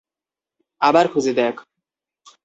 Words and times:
আবার 0.81 1.05
খুঁজে 1.07 1.33
দেখ। 1.33 1.55